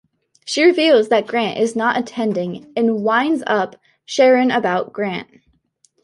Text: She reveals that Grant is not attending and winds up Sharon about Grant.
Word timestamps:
She 0.45 0.63
reveals 0.63 1.09
that 1.09 1.27
Grant 1.27 1.59
is 1.59 1.75
not 1.75 1.95
attending 1.95 2.73
and 2.75 3.03
winds 3.03 3.43
up 3.45 3.75
Sharon 4.03 4.49
about 4.49 4.91
Grant. 4.93 5.27